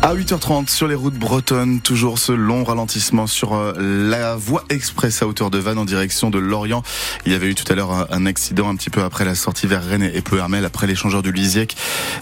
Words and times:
À 0.00 0.14
8h30 0.14 0.70
sur 0.70 0.86
les 0.86 0.94
routes 0.94 1.18
bretonnes, 1.18 1.80
toujours 1.80 2.20
ce 2.20 2.30
long 2.30 2.62
ralentissement 2.62 3.26
sur 3.26 3.54
euh, 3.54 3.72
la 3.78 4.36
voie 4.36 4.64
express 4.70 5.22
à 5.22 5.26
hauteur 5.26 5.50
de 5.50 5.58
Vannes 5.58 5.76
en 5.76 5.84
direction 5.84 6.30
de 6.30 6.38
Lorient. 6.38 6.84
Il 7.26 7.32
y 7.32 7.34
avait 7.34 7.48
eu 7.48 7.54
tout 7.56 7.70
à 7.70 7.74
l'heure 7.74 8.06
un 8.10 8.24
accident 8.24 8.68
un 8.68 8.76
petit 8.76 8.90
peu 8.90 9.02
après 9.02 9.24
la 9.24 9.34
sortie 9.34 9.66
vers 9.66 9.84
Rennes 9.84 10.08
et 10.14 10.20
Pleuhermel 10.22 10.64
après 10.64 10.86
l'échangeur 10.86 11.22
du 11.22 11.32
Lisiec. 11.32 11.76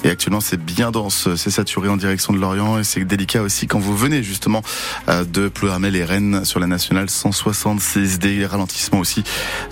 Et 0.05 0.09
actuellement 0.09 0.41
c'est 0.41 0.57
bien 0.57 0.91
dense, 0.91 1.29
c'est 1.37 1.51
saturé 1.51 1.89
en 1.89 1.99
direction 1.99 2.33
de 2.33 2.39
Lorient 2.39 2.79
et 2.79 2.85
c'est 2.85 3.05
délicat 3.05 3.43
aussi 3.43 3.67
quand 3.67 3.79
vous 3.79 3.97
venez 3.97 4.23
justement 4.23 4.63
euh, 5.09 5.25
de 5.25 5.49
Pleuhermel 5.49 5.97
et 5.97 6.05
Rennes 6.05 6.47
sur 6.47 6.59
la 6.59 6.67
nationale 6.67 7.11
166. 7.11 8.19
Des 8.19 8.47
ralentissements 8.47 9.01
aussi 9.01 9.23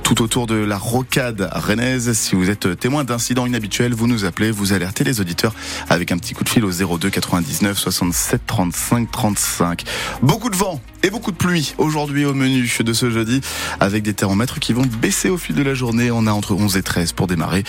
tout 0.02 0.22
autour 0.22 0.46
de 0.46 0.56
la 0.56 0.76
rocade 0.76 1.48
rennaise. 1.52 2.12
Si 2.12 2.36
vous 2.36 2.50
êtes 2.50 2.78
témoin 2.78 3.04
d'incidents 3.04 3.46
inhabituels, 3.46 3.94
vous 3.94 4.06
nous 4.06 4.26
appelez, 4.26 4.50
vous 4.50 4.74
alertez 4.74 5.04
les 5.04 5.22
auditeurs 5.22 5.54
avec 5.88 6.12
un 6.12 6.18
petit 6.18 6.34
coup 6.34 6.44
de 6.44 6.50
fil 6.50 6.64
au 6.66 6.70
02 6.70 7.08
99 7.08 7.78
67 7.94 8.40
35 8.46 9.10
35. 9.10 9.84
Beaucoup 10.22 10.50
de 10.50 10.56
vent 10.56 10.80
et 11.04 11.10
beaucoup 11.10 11.32
de 11.32 11.36
pluie 11.36 11.74
aujourd'hui 11.76 12.24
au 12.24 12.32
menu 12.32 12.66
de 12.80 12.92
ce 12.94 13.10
jeudi 13.10 13.42
avec 13.78 14.02
des 14.02 14.14
thermomètres 14.14 14.58
qui 14.58 14.72
vont 14.72 14.86
baisser 15.02 15.28
au 15.28 15.36
fil 15.36 15.54
de 15.54 15.62
la 15.62 15.74
journée. 15.74 16.10
On 16.10 16.26
a 16.26 16.32
entre 16.32 16.54
11 16.54 16.78
et 16.78 16.82
13 16.82 17.12
pour 17.12 17.26
démarrer, 17.26 17.62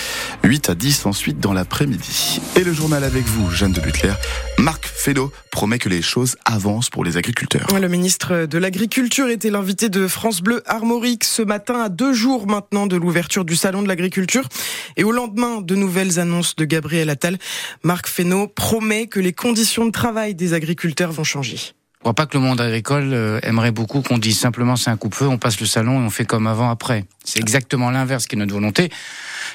8 0.46 0.70
à 0.70 0.76
10 0.76 1.06
ensuite 1.06 1.40
dans 1.42 1.52
l'après-midi. 1.52 2.40
Et 2.56 2.64
le 2.64 2.72
journal 2.72 3.04
avec 3.04 3.26
vous, 3.26 3.52
Jeanne 3.52 3.74
de 3.74 3.82
Butler. 3.82 4.14
Marc 4.58 4.86
Fesneau 4.86 5.34
promet 5.52 5.80
que 5.80 5.90
les 5.90 6.02
choses 6.02 6.38
avancent 6.46 6.90
pour 6.90 7.04
les 7.04 7.18
agriculteurs. 7.18 7.68
Le 7.78 7.90
ministre 7.90 8.46
de 8.46 8.58
l'Agriculture 8.58 9.28
était 9.28 9.50
l'invité 9.50 9.90
de 9.90 10.08
France 10.08 10.42
Bleu 10.42 10.64
Armorique 10.66 11.26
ce 11.26 11.42
matin 11.42 11.82
à 11.82 11.90
deux 11.90 12.14
jours 12.14 12.48
maintenant 12.48 12.88
de 12.88 12.96
l'ouverture 12.96 13.44
du 13.44 13.58
salon 13.58 13.82
de 13.82 13.90
l'agriculture 13.90 14.48
et 14.96 15.04
au 15.04 15.12
lendemain 15.12 15.60
de 15.60 15.76
nouvelles 15.76 16.20
annonces 16.20 16.56
de 16.56 16.64
Gabriel 16.64 17.10
Attal. 17.10 17.38
Marc 17.84 18.08
Fesneau 18.08 18.48
promet 18.48 19.08
que 19.08 19.20
les 19.20 19.34
conditions 19.34 19.86
de 19.86 19.92
travail 19.92 20.36
des 20.36 20.54
agriculteurs 20.54 21.12
vont 21.12 21.26
changer. 21.26 21.76
Je 22.06 22.08
crois 22.12 22.24
pas 22.24 22.28
que 22.28 22.38
le 22.38 22.44
monde 22.44 22.62
agricole 22.62 23.14
euh, 23.14 23.40
aimerait 23.42 23.72
beaucoup 23.72 24.04
qu'on 24.04 24.20
dise 24.20 24.38
simplement 24.38 24.76
c'est 24.76 24.92
un 24.92 24.96
coup-feu, 24.96 25.28
on 25.28 25.40
passe 25.40 25.60
le 25.60 25.66
salon 25.66 26.04
et 26.04 26.06
on 26.06 26.12
fait 26.12 26.24
comme 26.24 26.46
avant 26.46 26.70
après. 26.70 27.06
C'est 27.24 27.40
exactement 27.40 27.90
l'inverse 27.90 28.28
qui 28.28 28.36
est 28.36 28.38
notre 28.38 28.54
volonté. 28.54 28.92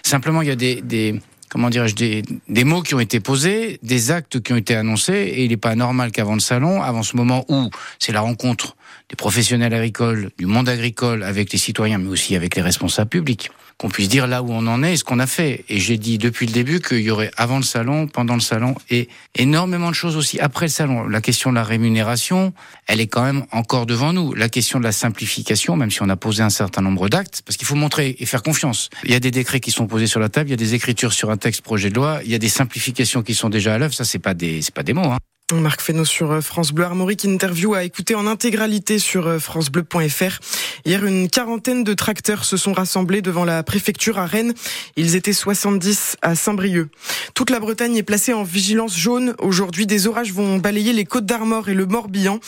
Simplement, 0.03 0.43
il 0.43 0.49
y 0.49 0.51
a 0.51 0.57
des, 0.57 0.83
des 0.83 1.21
comment 1.49 1.71
dirais-je, 1.71 1.95
des, 1.95 2.23
des, 2.49 2.65
mots 2.65 2.83
qui 2.83 2.97
ont 2.97 2.99
été 2.99 3.21
posés, 3.21 3.79
des 3.85 4.11
actes 4.11 4.41
qui 4.43 4.53
ont 4.53 4.57
été 4.57 4.75
annoncés, 4.75 5.13
et 5.13 5.45
il 5.45 5.51
n'est 5.51 5.57
pas 5.59 5.77
normal 5.77 6.11
qu'avant 6.11 6.35
le 6.35 6.41
salon, 6.41 6.83
avant 6.83 7.05
ce 7.05 7.17
moment 7.17 7.45
où 7.49 7.71
c'est 8.01 8.11
la 8.11 8.21
rencontre 8.21 8.75
des 9.09 9.15
professionnels 9.15 9.73
agricoles, 9.73 10.31
du 10.37 10.47
monde 10.47 10.69
agricole 10.69 11.23
avec 11.23 11.53
les 11.53 11.59
citoyens, 11.59 11.99
mais 11.99 12.09
aussi 12.09 12.35
avec 12.35 12.57
les 12.57 12.63
responsables 12.63 13.11
publics, 13.11 13.53
qu'on 13.81 13.89
puisse 13.89 14.11
dire 14.11 14.27
là 14.27 14.43
où 14.43 14.53
on 14.53 14.67
en 14.67 14.83
est 14.83 14.93
et 14.93 14.97
ce 14.99 15.05
qu'on 15.05 15.19
a 15.21 15.27
fait. 15.27 15.65
Et 15.71 15.81
j'ai 15.81 15.97
dit 15.97 16.19
depuis 16.19 16.45
le 16.45 16.53
début 16.53 16.81
qu'il 16.81 17.01
y 17.01 17.11
aurait 17.11 17.31
avant 17.39 17.57
le 17.57 17.63
salon, 17.63 18.09
pendant 18.09 18.35
le 18.35 18.41
salon 18.41 18.75
et 18.91 19.09
énormément 19.37 19.89
de 19.89 19.95
choses 19.95 20.19
aussi 20.19 20.39
après 20.39 20.67
le 20.67 20.71
salon. 20.71 21.09
La 21.09 21.23
question 21.23 21.49
de 21.49 21.55
la 21.55 21.65
rémunération, 21.65 22.53
elle 22.87 23.01
est 23.01 23.07
quand 23.07 23.23
même 23.23 23.47
encore 23.53 23.87
devant 23.87 24.13
nous. 24.13 24.35
La 24.35 24.51
question 24.51 24.81
de 24.81 24.85
la 24.85 24.93
simplification, 24.93 25.77
même 25.77 25.91
si 25.91 26.03
on 26.03 26.11
a 26.11 26.17
posé 26.17 26.43
un 26.43 26.51
certain 26.51 26.83
nombre 26.83 27.09
d'actes, 27.09 27.41
parce 27.47 27.57
qu'il 27.57 27.67
faut 27.67 27.75
montrer 27.75 28.17
et 28.19 28.27
faire 28.27 28.43
confiance. 28.43 28.91
Il 29.05 29.13
y 29.13 29.15
a 29.15 29.21
des 29.21 29.31
décrets 29.31 29.61
qui 29.61 29.71
sont 29.71 29.87
posés 29.87 30.07
sur 30.07 30.21
la 30.21 30.29
table, 30.29 30.51
il 30.51 30.53
y 30.53 30.55
a 30.55 30.59
des 30.59 30.75
écritures 30.75 31.15
sur 31.15 31.31
un 31.31 31.39
texte 31.39 31.63
projet 31.63 31.89
de 31.89 31.95
loi, 31.95 32.21
il 32.23 32.31
y 32.31 32.35
a 32.35 32.39
des 32.39 32.51
simplifications 32.51 33.23
qui 33.23 33.35
sont 33.35 33.49
déjà 33.49 33.73
à 33.73 33.79
l'œuvre. 33.79 33.95
Ça, 33.95 34.05
c'est 34.05 34.19
pas 34.19 34.35
des, 34.35 34.61
c'est 34.61 34.75
pas 34.75 34.83
des 34.83 34.93
mots. 34.93 35.11
Hein. 35.11 35.17
Marc 35.59 35.81
Fesneau 35.81 36.05
sur 36.05 36.31
euh, 36.31 36.41
France 36.41 36.73
Bleu 36.73 36.85
Armorique, 36.85 37.25
interview 37.25 37.75
à 37.75 37.83
écouter 37.83 38.15
en 38.15 38.27
intégralité 38.27 38.99
sur 38.99 39.27
euh, 39.27 39.39
francebleu.fr. 39.39 40.39
Hier, 40.85 41.05
une 41.05 41.29
quarantaine 41.29 41.83
de 41.83 41.95
tracteurs 41.95 42.45
se 42.45 42.57
sont 42.57 42.73
rassemblés 42.73 43.23
devant 43.23 43.45
la 43.45 43.63
préfecture 43.63 44.19
à 44.19 44.27
Rennes. 44.27 44.55
Ils 44.97 45.17
étaient 45.17 45.33
70 45.33 46.17
à 46.23 46.35
Saint-Brieuc. 46.35 46.89
Toute 47.35 47.51
la 47.51 47.59
Bretagne 47.59 47.97
est 47.97 48.03
placée 48.03 48.33
en 48.33 48.45
vigilance 48.45 48.97
jaune. 48.97 49.35
Aujourd'hui, 49.39 49.87
des 49.87 50.07
orages 50.07 50.33
vont 50.33 50.59
balayer 50.59 50.93
les 50.93 51.05
côtes 51.05 51.27
d'Armor 51.27 51.69
et 51.69 51.75
le 51.75 51.87
Morbihan. 51.87 52.39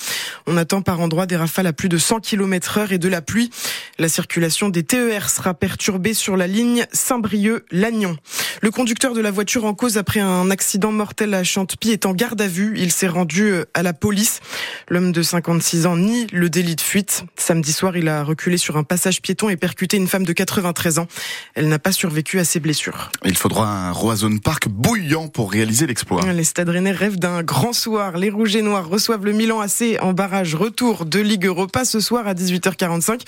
On 0.47 0.57
attend 0.57 0.83
par 0.83 1.01
endroits 1.01 1.27
des 1.27 1.37
rafales 1.37 1.67
à 1.67 1.73
plus 1.73 1.89
de 1.89 1.99
100 1.99 2.21
km 2.21 2.79
heure 2.79 2.93
et 2.93 2.99
de 2.99 3.09
la 3.09 3.23
pluie. 3.23 3.51
La 3.99 4.09
circulation 4.09 4.69
des 4.71 4.83
TER 4.83 5.29
sera 5.29 5.55
perturbée 5.55 6.15
sur 6.15 6.37
la 6.37 6.47
ligne 6.47 6.87
Saint-Brieuc-Lannion. 6.93 8.17
Le 8.63 8.71
conducteur 8.71 9.13
de 9.13 9.21
la 9.21 9.31
voiture 9.31 9.65
en 9.65 9.75
cause 9.75 9.99
après 9.99 10.21
un 10.21 10.51
accident 10.51 10.93
mortel 10.93 11.35
à 11.35 11.45
Chantepie 11.45 11.91
est 11.91 12.07
en 12.07 12.13
garde 12.13 12.41
à 12.41 12.49
vue. 12.49 12.75
Il 12.77 12.91
s'est 12.91 13.09
rendu 13.09 13.51
euh, 13.51 13.65
à 13.75 13.83
la 13.83 13.93
police. 13.93 14.41
L'homme 14.89 15.13
de 15.13 15.23
56 15.23 15.87
ans 15.87 15.97
nie 15.97 16.27
le 16.33 16.49
délit 16.49 16.77
de 16.77 16.81
fuite. 16.81 17.25
Samedi 17.37 17.73
soir, 17.73 17.97
il 17.97 18.09
a 18.09 18.25
reculé 18.25 18.57
sur 18.57 18.77
un 18.77 18.83
passage 18.83 19.21
piéton 19.21 19.51
et 19.51 19.57
percuté 19.57 19.97
une 19.97 20.09
femme 20.09 20.25
de 20.25 20.33
93 20.33 20.99
ans. 20.99 21.07
Elle 21.55 21.69
n'a 21.69 21.79
pas 21.79 21.93
survécu 21.93 22.39
à 22.39 22.45
ses 22.45 22.61
blessures. 22.61 23.11
Il 23.25 23.37
faudra 23.37 23.89
un 23.89 23.93
Roison 23.93 24.39
Park 24.39 24.69
bouillant 24.69 25.29
pour 25.29 25.53
réaliser 25.53 25.87
l'exploit. 25.87 26.23
Les 26.33 26.45
Stades 26.45 26.71
Rennais 26.71 26.93
rêvent 26.93 27.19
d'un 27.19 27.43
grand 27.43 27.73
soir. 27.73 28.17
Les 28.17 28.31
Rouges 28.31 28.57
et 28.57 28.63
Noirs 28.63 28.89
reçoivent 28.89 29.25
le 29.25 29.33
Milan 29.33 29.61
AC 29.61 29.99
en 30.01 30.13
barrage 30.13 30.55
retour 30.55 31.05
de 31.05 31.21
Ligue 31.21 31.47
Europa 31.47 31.85
ce 31.85 32.01
soir 32.01 32.27
à 32.27 32.35
18h45. 32.35 33.21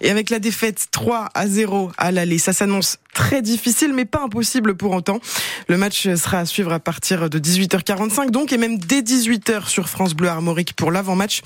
Et 0.00 0.10
avec 0.10 0.30
la 0.30 0.38
défaite 0.38 0.88
3 0.90 1.28
à 1.34 1.46
0 1.46 1.92
à 1.98 2.10
l'aller, 2.10 2.38
ça 2.38 2.52
s'annonce 2.52 2.98
très 3.14 3.42
difficile 3.42 3.92
mais 3.92 4.04
pas 4.04 4.22
impossible 4.22 4.76
pour 4.76 4.92
autant. 4.92 5.20
Le 5.68 5.76
match 5.76 6.02
sera 6.14 6.38
à 6.38 6.46
suivre 6.46 6.72
à 6.72 6.80
partir 6.80 7.30
de 7.30 7.38
18h45 7.38 8.30
donc 8.30 8.52
et 8.52 8.58
même 8.58 8.78
dès 8.78 9.02
18h 9.02 9.68
sur 9.68 9.88
France 9.88 10.14
Bleu 10.14 10.28
Armorique 10.28 10.74
pour 10.74 10.90
l'avant-match. 10.90 11.42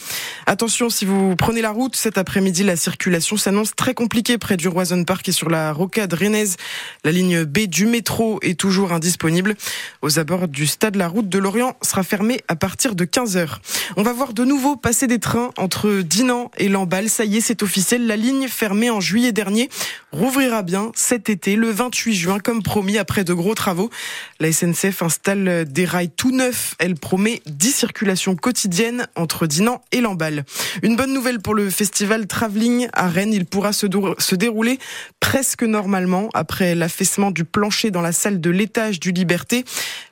Attention 0.46 0.90
si 0.90 1.04
vous 1.04 1.36
prenez 1.36 1.62
la 1.62 1.70
route 1.70 1.96
cet 1.96 2.18
après-midi, 2.18 2.62
la 2.62 2.76
circulation 2.76 3.36
s'annonce 3.36 3.74
très 3.74 3.94
compliquée 3.94 4.38
près 4.38 4.56
du 4.56 4.68
Roison 4.68 5.04
Park 5.04 5.28
et 5.28 5.32
sur 5.32 5.50
la 5.50 5.72
rocade 5.72 6.12
rennaise. 6.12 6.56
La 7.04 7.12
ligne 7.12 7.44
B 7.44 7.60
du 7.60 7.86
métro 7.86 8.38
est 8.42 8.58
toujours 8.58 8.92
indisponible. 8.92 9.54
Aux 10.02 10.18
abords 10.18 10.48
du 10.48 10.66
stade, 10.66 10.96
la 10.96 11.08
route 11.08 11.28
de 11.28 11.38
Lorient 11.38 11.76
sera 11.82 12.02
fermée 12.02 12.40
à 12.48 12.56
partir 12.56 12.94
de 12.94 13.04
15h. 13.04 13.48
On 13.96 14.02
va 14.02 14.12
voir 14.12 14.32
de 14.32 14.44
nouveau 14.44 14.76
passer 14.76 15.06
des 15.06 15.18
trains 15.18 15.50
entre 15.56 16.00
Dinan 16.00 16.50
et 16.56 16.68
Lamballe. 16.68 17.08
Ça 17.08 17.24
y 17.24 17.38
est, 17.38 17.40
c'est 17.40 17.62
officiel. 17.62 18.06
La 18.06 18.16
ligne 18.16 18.48
fermée 18.48 18.90
en 18.90 19.00
juillet 19.00 19.32
dernier 19.32 19.68
rouvrira 20.14 20.62
bien 20.62 20.92
cet 20.94 21.28
été, 21.28 21.56
le 21.56 21.70
28 21.70 22.14
juin, 22.14 22.38
comme 22.38 22.62
promis, 22.62 22.98
après 22.98 23.24
de 23.24 23.34
gros 23.34 23.54
travaux. 23.54 23.90
La 24.38 24.52
SNCF 24.52 25.02
installe 25.02 25.64
des 25.66 25.84
rails 25.84 26.10
tout 26.10 26.30
neufs. 26.30 26.76
Elle 26.78 26.94
promet 26.94 27.42
10 27.46 27.72
circulations 27.72 28.36
quotidiennes 28.36 29.06
entre 29.16 29.46
Dinan 29.46 29.82
et 29.92 30.00
Lamballe. 30.00 30.44
Une 30.82 30.96
bonne 30.96 31.12
nouvelle 31.12 31.40
pour 31.40 31.54
le 31.54 31.68
festival 31.68 32.26
Travelling 32.26 32.88
à 32.92 33.08
Rennes. 33.08 33.32
Il 33.32 33.44
pourra 33.44 33.72
se, 33.72 33.86
se 34.18 34.34
dérouler 34.34 34.78
presque 35.18 35.64
normalement 35.64 36.28
après 36.32 36.74
l'affaissement 36.74 37.32
du 37.32 37.44
plancher 37.44 37.90
dans 37.90 38.02
la 38.02 38.12
salle 38.12 38.40
de 38.40 38.50
l'étage 38.50 39.00
du 39.00 39.10
Liberté. 39.10 39.64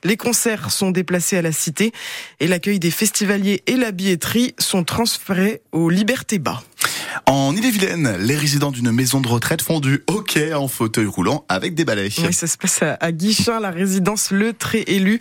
Les 0.03 0.17
concerts 0.17 0.69
sont 0.71 0.91
déplacés 0.91 1.37
à 1.37 1.41
la 1.41 1.53
Cité 1.53 1.93
et 2.41 2.47
l'accueil 2.47 2.79
des 2.79 2.91
festivaliers 2.91 3.63
et 3.67 3.77
la 3.77 3.91
billetterie 3.91 4.53
sont 4.59 4.83
transférés 4.83 5.61
au 5.71 5.89
Liberté 5.89 6.39
Bas. 6.39 6.61
En 7.25 7.55
Ille-et-Vilaine, 7.55 8.17
les 8.19 8.35
résidents 8.35 8.71
d'une 8.71 8.91
maison 8.91 9.21
de 9.21 9.27
retraite 9.29 9.61
font 9.61 9.79
du 9.79 10.03
hockey 10.07 10.53
en 10.53 10.67
fauteuil 10.67 11.05
roulant 11.05 11.45
avec 11.47 11.73
des 11.73 11.85
balais. 11.85 12.09
Oui, 12.17 12.33
ça 12.33 12.47
se 12.47 12.57
passe 12.57 12.81
à 12.81 13.11
Guichin, 13.13 13.61
la 13.61 13.71
résidence 13.71 14.31
Le 14.31 14.51
Très 14.51 14.81
Élu. 14.81 15.19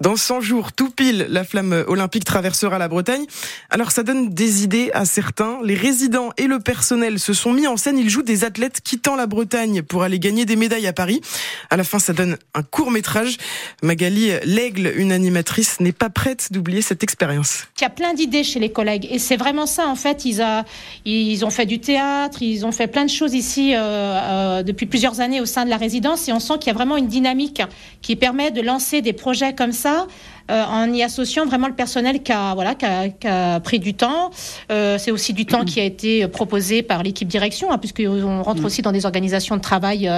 Dans 0.00 0.16
100 0.16 0.40
jours, 0.40 0.72
tout 0.72 0.88
pile, 0.88 1.26
la 1.28 1.44
flamme 1.44 1.84
olympique 1.88 2.24
traversera 2.24 2.78
la 2.78 2.88
Bretagne. 2.88 3.26
Alors 3.68 3.90
ça 3.90 4.02
donne 4.02 4.30
des 4.30 4.64
idées 4.64 4.90
à 4.94 5.04
certains. 5.04 5.58
Les 5.62 5.74
résidents 5.74 6.30
et 6.38 6.46
le 6.46 6.58
personnel 6.58 7.18
se 7.18 7.34
sont 7.34 7.52
mis 7.52 7.66
en 7.66 7.76
scène. 7.76 7.98
Ils 7.98 8.08
jouent 8.08 8.22
des 8.22 8.44
athlètes 8.44 8.80
quittant 8.82 9.14
la 9.14 9.26
Bretagne 9.26 9.82
pour 9.82 10.04
aller 10.04 10.18
gagner 10.18 10.46
des 10.46 10.56
médailles 10.56 10.86
à 10.86 10.94
Paris. 10.94 11.20
À 11.68 11.76
la 11.76 11.84
fin, 11.84 11.98
ça 11.98 12.14
donne 12.14 12.38
un 12.54 12.62
court 12.62 12.90
métrage. 12.90 13.36
Magali 13.82 14.30
L'Aigle, 14.44 14.90
une 14.96 15.12
animatrice, 15.12 15.80
n'est 15.80 15.92
pas 15.92 16.08
prête 16.08 16.48
d'oublier 16.50 16.80
cette 16.80 17.02
expérience. 17.02 17.64
Il 17.78 17.82
y 17.82 17.86
a 17.86 17.90
plein 17.90 18.14
d'idées 18.14 18.42
chez 18.42 18.58
les 18.58 18.72
collègues 18.72 19.06
et 19.10 19.18
c'est 19.18 19.36
vraiment 19.36 19.66
ça 19.66 19.86
en 19.86 19.96
fait. 19.96 20.24
Ils, 20.24 20.40
a, 20.40 20.64
ils 21.04 21.41
ils 21.42 21.44
ont 21.44 21.50
fait 21.50 21.66
du 21.66 21.80
théâtre, 21.80 22.40
ils 22.40 22.64
ont 22.64 22.70
fait 22.70 22.86
plein 22.86 23.04
de 23.04 23.10
choses 23.10 23.34
ici 23.34 23.74
euh, 23.74 23.80
euh, 23.80 24.62
depuis 24.62 24.86
plusieurs 24.86 25.20
années 25.20 25.40
au 25.40 25.44
sein 25.44 25.64
de 25.64 25.70
la 25.70 25.76
résidence 25.76 26.28
et 26.28 26.32
on 26.32 26.38
sent 26.38 26.54
qu'il 26.60 26.68
y 26.68 26.70
a 26.70 26.74
vraiment 26.74 26.96
une 26.96 27.08
dynamique 27.08 27.60
qui 28.00 28.14
permet 28.14 28.52
de 28.52 28.60
lancer 28.60 29.02
des 29.02 29.12
projets 29.12 29.52
comme 29.52 29.72
ça 29.72 30.06
euh, 30.50 30.64
en 30.64 30.92
y 30.92 31.02
associant 31.02 31.44
vraiment 31.44 31.66
le 31.66 31.74
personnel 31.74 32.22
qui 32.22 32.30
a, 32.30 32.54
voilà, 32.54 32.76
qui 32.76 33.26
a, 33.26 33.58
pris 33.58 33.80
du 33.80 33.94
temps. 33.94 34.30
C'est 34.68 35.10
aussi 35.10 35.32
du 35.32 35.46
temps 35.46 35.64
qui 35.64 35.80
a 35.80 35.84
été 35.84 36.28
proposé 36.28 36.82
par 36.82 37.02
l'équipe 37.02 37.28
direction, 37.28 37.70
hein, 37.70 37.78
puisqu'on 37.78 38.42
rentre 38.42 38.64
aussi 38.64 38.82
dans 38.82 38.92
des 38.92 39.06
organisations 39.06 39.56
de 39.56 39.60
travail 39.60 40.10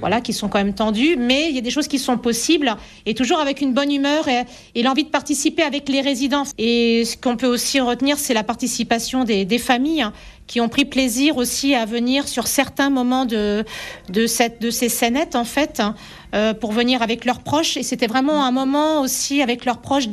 voilà, 0.00 0.20
qui 0.20 0.32
sont 0.32 0.48
quand 0.48 0.58
même 0.58 0.74
tendues. 0.74 1.16
Mais 1.18 1.48
il 1.48 1.54
y 1.54 1.58
a 1.58 1.62
des 1.62 1.70
choses 1.70 1.86
qui 1.86 1.98
sont 1.98 2.16
possibles 2.16 2.74
et 3.06 3.14
toujours 3.14 3.40
avec 3.40 3.60
une 3.60 3.72
bonne 3.72 3.92
humeur 3.92 4.26
et, 4.28 4.82
l'envie 4.82 5.04
de 5.04 5.10
participer 5.10 5.62
avec 5.62 5.88
les 5.88 6.00
résidents. 6.00 6.44
Et 6.56 7.04
ce 7.04 7.16
qu'on 7.16 7.36
peut 7.36 7.46
aussi 7.46 7.78
retenir, 7.80 8.18
c'est 8.18 8.34
la 8.34 8.44
participation 8.44 9.24
des, 9.24 9.44
des 9.44 9.58
familles 9.58 10.02
hein, 10.02 10.12
qui 10.48 10.60
ont 10.60 10.68
pris 10.68 10.84
plaisir 10.84 11.36
aussi 11.36 11.74
à 11.74 11.84
venir 11.84 12.26
sur 12.26 12.48
certains 12.48 12.90
moments 12.90 13.26
de, 13.26 13.64
de, 14.08 14.26
cette, 14.26 14.60
de 14.60 14.70
ces 14.70 14.88
scénettes, 14.88 15.36
en 15.36 15.44
fait, 15.44 15.80
euh, 16.34 16.54
pour 16.54 16.72
venir 16.72 17.02
avec 17.02 17.24
leurs 17.24 17.40
proches. 17.40 17.76
Et 17.76 17.84
c'était 17.84 18.08
vraiment 18.08 18.44
un 18.44 18.50
moment 18.50 19.02
aussi 19.02 19.42
avec 19.42 19.64
leurs 19.64 19.78
proches 19.78 20.08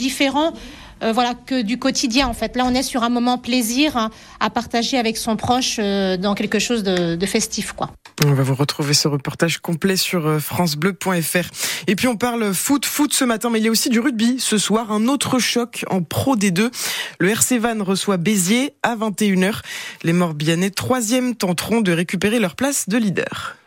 différents 1.02 1.14
voilà 1.14 1.34
que 1.34 1.62
du 1.62 1.78
quotidien 1.78 2.28
en 2.28 2.34
fait. 2.34 2.56
Là, 2.56 2.64
on 2.66 2.74
est 2.74 2.84
sur 2.84 3.04
un 3.04 3.10
moment 3.10 3.38
plaisir 3.38 3.98
hein, 3.98 4.10
à 4.40 4.50
partager 4.50 4.98
avec 4.98 5.18
son 5.18 5.36
proche 5.36 5.78
dans 5.78 6.36
quelque 6.36 6.60
chose 6.60 6.84
de, 6.84 7.26
festif, 7.26 7.74
quoi. 7.74 7.92
On 8.26 8.34
va 8.34 8.44
vous 8.44 8.56
retrouver 8.56 8.94
ce 8.94 9.08
reportage 9.08 9.58
complet 9.58 9.98
sur 9.98 10.40
francebleu.fr. 10.40 11.50
Et 11.88 11.96
puis 11.96 12.08
on 12.08 12.16
parle 12.16 12.54
foot, 12.54 12.86
foot 12.86 13.14
ce 13.14 13.26
matin, 13.26 13.50
mais 13.50 13.60
il 13.60 13.66
y 13.66 13.68
a 13.68 13.72
aussi 13.72 13.90
du 13.90 14.00
rugby. 14.00 14.40
Ce 14.40 14.58
soir, 14.58 14.92
un 14.92 15.08
autre 15.08 15.40
choc 15.40 15.86
en 15.90 16.02
Pro 16.02 16.36
D2. 16.36 16.72
Le 17.20 17.30
RC 17.30 17.58
Van 17.58 17.84
reçoit 17.84 18.18
Béziers 18.18 18.74
à 18.84 18.96
21h. 18.96 19.62
Les 20.04 20.14
Morbihanais, 20.14 20.70
troisième, 20.70 21.36
tenteront 21.36 21.82
de 21.82 21.92
récupérer 21.92 22.40
leur 22.40 22.56
place 22.56 22.88
de 22.88 22.98
leader. 22.98 23.58